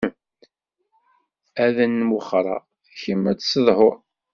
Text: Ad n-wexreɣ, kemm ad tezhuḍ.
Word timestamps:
Ad 1.65 1.77
n-wexreɣ, 1.91 2.63
kemm 2.99 3.23
ad 3.31 3.37
tezhuḍ. 3.39 3.79